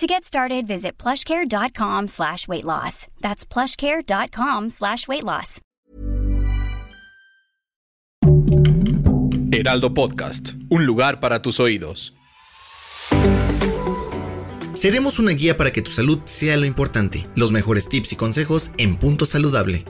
[0.00, 3.06] To get started, visit plushcare.com slash weight loss.
[3.20, 5.60] That's plushcare.com slash weight loss.
[9.52, 12.14] Heraldo Podcast, un lugar para tus oídos.
[14.72, 17.26] Seremos una guía para que tu salud sea lo importante.
[17.36, 19.84] Los mejores tips y consejos en Punto Saludable.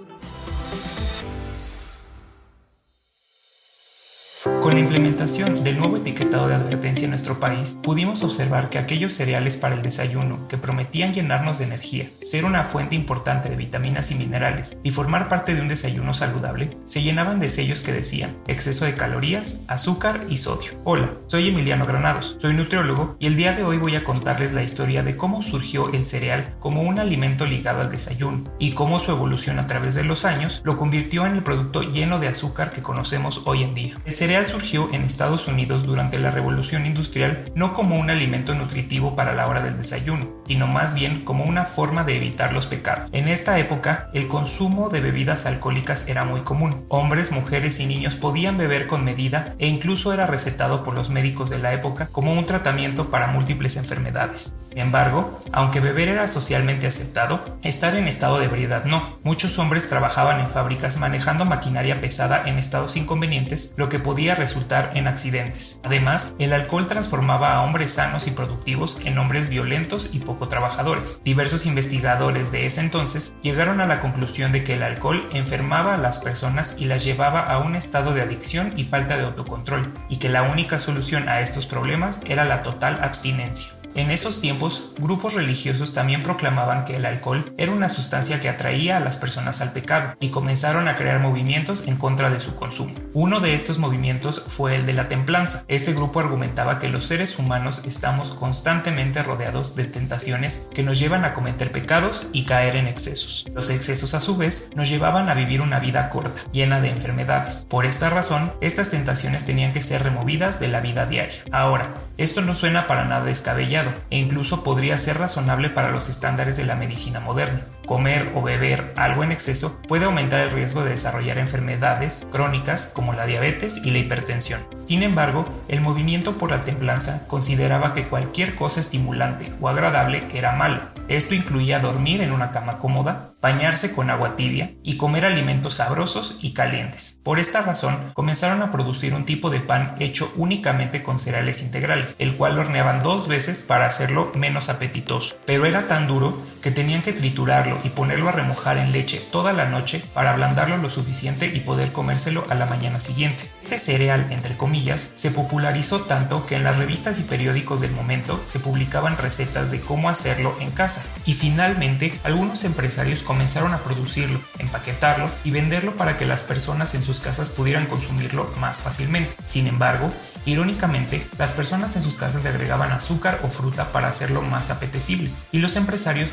[4.43, 9.13] Con la implementación del nuevo etiquetado de advertencia en nuestro país, pudimos observar que aquellos
[9.13, 14.11] cereales para el desayuno que prometían llenarnos de energía, ser una fuente importante de vitaminas
[14.11, 18.35] y minerales y formar parte de un desayuno saludable, se llenaban de sellos que decían
[18.47, 20.73] exceso de calorías, azúcar y sodio.
[20.85, 24.63] Hola, soy Emiliano Granados, soy nutriólogo y el día de hoy voy a contarles la
[24.63, 29.10] historia de cómo surgió el cereal como un alimento ligado al desayuno y cómo su
[29.10, 32.80] evolución a través de los años lo convirtió en el producto lleno de azúcar que
[32.80, 33.97] conocemos hoy en día.
[34.30, 39.34] Cereal surgió en Estados Unidos durante la Revolución Industrial no como un alimento nutritivo para
[39.34, 43.08] la hora del desayuno, sino más bien como una forma de evitar los pecados.
[43.10, 46.84] En esta época, el consumo de bebidas alcohólicas era muy común.
[46.90, 51.51] Hombres, mujeres y niños podían beber con medida e incluso era recetado por los médicos
[51.51, 54.54] de la época como un tratamiento para múltiples enfermedades.
[54.68, 59.18] Sin embargo, aunque beber era socialmente aceptado, estar en estado de ebriedad no.
[59.24, 64.93] Muchos hombres trabajaban en fábricas manejando maquinaria pesada en estados inconvenientes, lo que podía resultar
[64.94, 65.81] en accidentes.
[65.82, 71.22] Además, el alcohol transformaba a hombres sanos y productivos en hombres violentos y poco trabajadores.
[71.25, 75.98] Diversos investigadores de ese entonces llegaron a la conclusión de que el alcohol enfermaba a
[75.98, 80.16] las personas y las llevaba a un estado de adicción y falta de autocontrol, y
[80.19, 83.79] que la única solución a estos problemas era la total abstinencia.
[84.00, 88.97] En esos tiempos, grupos religiosos también proclamaban que el alcohol era una sustancia que atraía
[88.97, 92.94] a las personas al pecado y comenzaron a crear movimientos en contra de su consumo.
[93.12, 95.65] Uno de estos movimientos fue el de la templanza.
[95.69, 101.27] Este grupo argumentaba que los seres humanos estamos constantemente rodeados de tentaciones que nos llevan
[101.27, 103.44] a cometer pecados y caer en excesos.
[103.55, 107.67] Los excesos a su vez nos llevaban a vivir una vida corta, llena de enfermedades.
[107.69, 111.43] Por esta razón, estas tentaciones tenían que ser removidas de la vida diaria.
[111.53, 116.56] Ahora, esto no suena para nada descabellado e incluso podría ser razonable para los estándares
[116.56, 117.62] de la medicina moderna.
[117.86, 123.12] Comer o beber algo en exceso puede aumentar el riesgo de desarrollar enfermedades crónicas como
[123.12, 124.60] la diabetes y la hipertensión.
[124.84, 130.52] Sin embargo, el movimiento por la templanza consideraba que cualquier cosa estimulante o agradable era
[130.52, 130.80] malo.
[131.08, 136.38] Esto incluía dormir en una cama cómoda, bañarse con agua tibia y comer alimentos sabrosos
[136.40, 137.19] y calientes.
[137.24, 142.14] Por esta razón, comenzaron a producir un tipo de pan hecho únicamente con cereales integrales,
[142.20, 145.36] el cual horneaban dos veces para hacerlo menos apetitoso.
[145.46, 149.53] Pero era tan duro que tenían que triturarlo y ponerlo a remojar en leche toda
[149.53, 153.50] la noche para ablandarlo lo suficiente y poder comérselo a la mañana siguiente.
[153.60, 158.41] Este cereal, entre comillas, se popularizó tanto que en las revistas y periódicos del momento
[158.47, 161.03] se publicaban recetas de cómo hacerlo en casa.
[161.25, 167.03] Y finalmente, algunos empresarios comenzaron a producirlo, empaquetarlo y venderlo para que las personas en
[167.03, 169.34] sus casas pudieran consumirlo más fácilmente.
[169.47, 170.10] Sin embargo,
[170.47, 175.31] Irónicamente, las personas en sus casas le agregaban azúcar o fruta para hacerlo más apetecible,
[175.53, 176.32] y los empresarios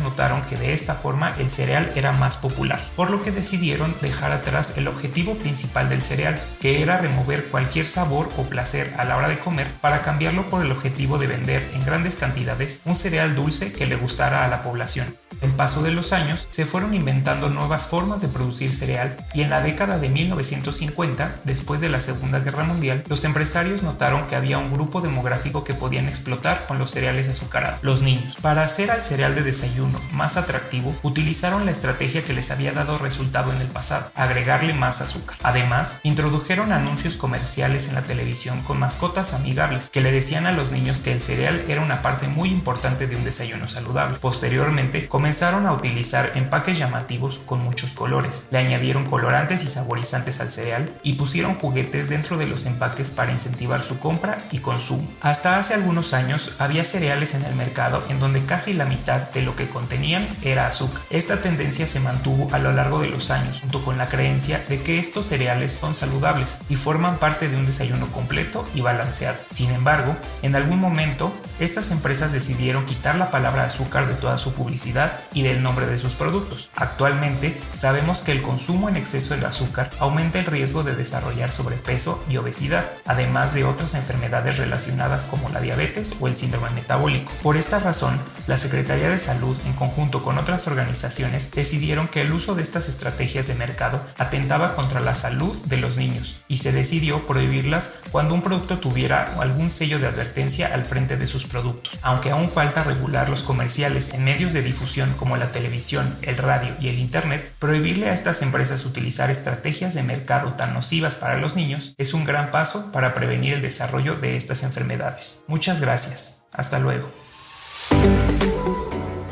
[0.50, 4.78] que de esta forma el cereal era más popular, por lo que decidieron dejar atrás
[4.78, 9.30] el objetivo principal del cereal, que era remover cualquier sabor o placer a la hora
[9.30, 13.72] de comer para cambiarlo por el objetivo de vender en grandes cantidades un cereal dulce
[13.72, 15.16] que le gustara a la población.
[15.42, 19.50] En paso de los años se fueron inventando nuevas formas de producir cereal y en
[19.50, 24.58] la década de 1950, después de la Segunda Guerra Mundial, los empresarios notaron que había
[24.58, 28.36] un grupo demográfico que podían explotar con los cereales azucarados, los niños.
[28.42, 32.98] Para hacer al cereal de desayuno más atractivo, utilizaron la estrategia que les había dado
[32.98, 35.38] resultado en el pasado, agregarle más azúcar.
[35.44, 40.72] Además, introdujeron anuncios comerciales en la televisión con mascotas amigables que le decían a los
[40.72, 44.18] niños que el cereal era una parte muy importante de un desayuno saludable.
[44.20, 45.27] Posteriormente, comenzaron
[45.66, 48.48] a utilizar empaques llamativos con muchos colores.
[48.50, 53.34] Le añadieron colorantes y saborizantes al cereal y pusieron juguetes dentro de los empaques para
[53.34, 55.08] incentivar su compra y consumo.
[55.22, 59.42] Hasta hace algunos años había cereales en el mercado en donde casi la mitad de
[59.42, 61.02] lo que contenían era azúcar.
[61.10, 64.82] Esta tendencia se mantuvo a lo largo de los años junto con la creencia de
[64.82, 69.38] que estos cereales son saludables y forman parte de un desayuno completo y balanceado.
[69.52, 74.54] Sin embargo, en algún momento estas empresas decidieron quitar la palabra azúcar de toda su
[74.54, 76.70] publicidad y del nombre de sus productos.
[76.76, 82.24] Actualmente sabemos que el consumo en exceso de azúcar aumenta el riesgo de desarrollar sobrepeso
[82.30, 87.32] y obesidad, además de otras enfermedades relacionadas como la diabetes o el síndrome metabólico.
[87.42, 92.32] Por esta razón, la Secretaría de Salud, en conjunto con otras organizaciones, decidieron que el
[92.32, 96.72] uso de estas estrategias de mercado atentaba contra la salud de los niños y se
[96.72, 101.98] decidió prohibirlas cuando un producto tuviera algún sello de advertencia al frente de sus productos.
[102.02, 106.76] Aunque aún falta regular los comerciales en medios de difusión como la televisión, el radio
[106.80, 111.56] y el Internet, prohibirle a estas empresas utilizar estrategias de mercado tan nocivas para los
[111.56, 115.44] niños es un gran paso para prevenir el desarrollo de estas enfermedades.
[115.48, 116.44] Muchas gracias.
[116.52, 117.10] Hasta luego.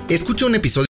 [0.10, 0.86] Escucha un episodio.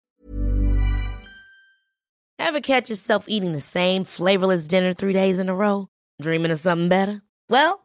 [2.38, 5.88] Ever catch yourself eating the same flavorless dinner three days in a row?
[6.22, 7.22] Dreaming of something better?
[7.50, 7.85] Well,